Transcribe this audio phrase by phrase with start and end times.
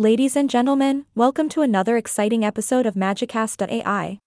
[0.00, 4.18] Ladies and gentlemen, welcome to another exciting episode of Magicast.ai.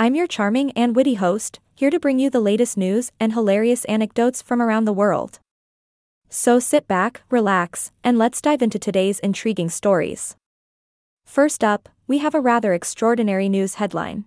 [0.00, 3.84] I'm your charming and witty host, here to bring you the latest news and hilarious
[3.84, 5.38] anecdotes from around the world.
[6.28, 10.34] So sit back, relax, and let's dive into today's intriguing stories.
[11.24, 14.24] First up, we have a rather extraordinary news headline.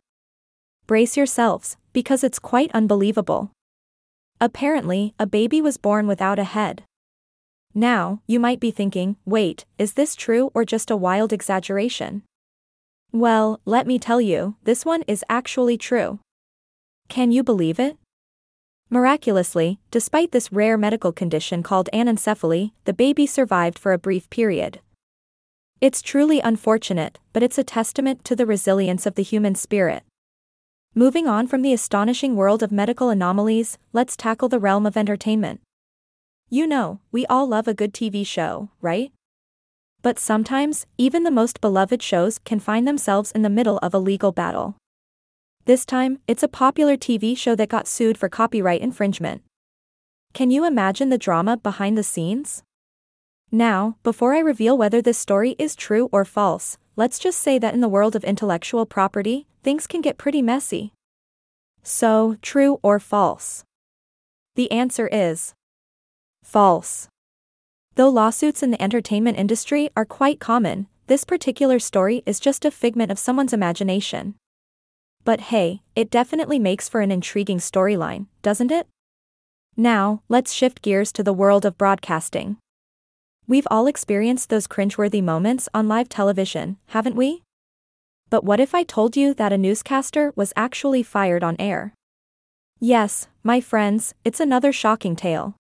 [0.88, 3.52] Brace yourselves, because it's quite unbelievable.
[4.40, 6.86] Apparently, a baby was born without a head.
[7.76, 12.22] Now, you might be thinking, wait, is this true or just a wild exaggeration?
[13.12, 16.20] Well, let me tell you, this one is actually true.
[17.10, 17.98] Can you believe it?
[18.90, 24.80] Miraculously, despite this rare medical condition called anencephaly, the baby survived for a brief period.
[25.82, 30.04] It's truly unfortunate, but it's a testament to the resilience of the human spirit.
[30.94, 35.60] Moving on from the astonishing world of medical anomalies, let's tackle the realm of entertainment.
[36.54, 39.12] You know, we all love a good TV show, right?
[40.04, 43.98] But sometimes, even the most beloved shows can find themselves in the middle of a
[43.98, 44.78] legal battle.
[45.66, 49.42] This time, it's a popular TV show that got sued for copyright infringement.
[50.36, 52.62] Can you imagine the drama behind the scenes?
[53.52, 57.74] Now, before I reveal whether this story is true or false, let's just say that
[57.74, 60.94] in the world of intellectual property, things can get pretty messy.
[61.82, 63.64] So, true or false?
[64.56, 65.56] The answer is
[66.54, 67.08] False.
[67.96, 72.70] Though lawsuits in the entertainment industry are quite common, this particular story is just a
[72.70, 74.36] figment of someone's imagination.
[75.24, 78.86] But hey, it definitely makes for an intriguing storyline, doesn't it?
[79.76, 82.58] Now, let's shift gears to the world of broadcasting.
[83.48, 87.42] We've all experienced those cringeworthy moments on live television, haven't we?
[88.30, 91.96] But what if I told you that a newscaster was actually fired on air?
[92.80, 95.56] Yes, my friends, it's another shocking tale.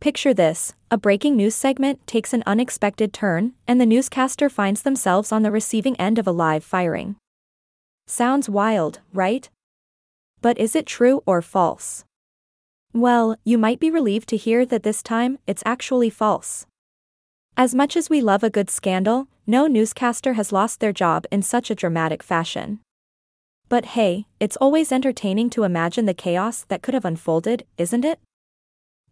[0.00, 5.30] Picture this a breaking news segment takes an unexpected turn, and the newscaster finds themselves
[5.30, 7.16] on the receiving end of a live firing.
[8.06, 9.50] Sounds wild, right?
[10.40, 12.04] But is it true or false?
[12.94, 16.64] Well, you might be relieved to hear that this time, it's actually false.
[17.54, 21.42] As much as we love a good scandal, no newscaster has lost their job in
[21.42, 22.80] such a dramatic fashion.
[23.68, 28.18] But hey, it's always entertaining to imagine the chaos that could have unfolded, isn't it?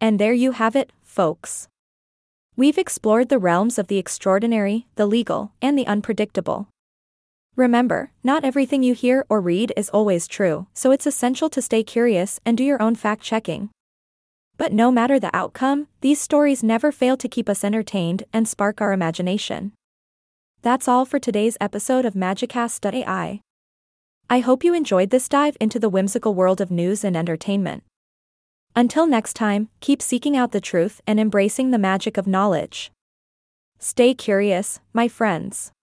[0.00, 1.68] And there you have it, folks.
[2.56, 6.68] We've explored the realms of the extraordinary, the legal, and the unpredictable.
[7.56, 11.82] Remember, not everything you hear or read is always true, so it's essential to stay
[11.82, 13.70] curious and do your own fact checking.
[14.56, 18.80] But no matter the outcome, these stories never fail to keep us entertained and spark
[18.80, 19.72] our imagination.
[20.62, 23.40] That's all for today's episode of Magicast.ai.
[24.30, 27.82] I hope you enjoyed this dive into the whimsical world of news and entertainment.
[28.78, 32.92] Until next time, keep seeking out the truth and embracing the magic of knowledge.
[33.80, 35.72] Stay curious, my friends.